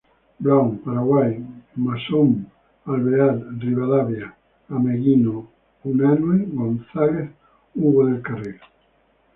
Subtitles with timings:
[0.39, 1.29] Brown, Paraguay,
[1.75, 2.47] Masón,
[2.87, 4.33] Alvear, Rivadavia,
[4.71, 5.47] Ameghino,
[5.85, 7.29] Unanue, Gonzalez,
[7.75, 8.59] Hugo del Carril.